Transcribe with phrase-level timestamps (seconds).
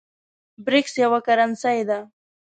[0.65, 1.99] برېکس یوه کرنسۍ ده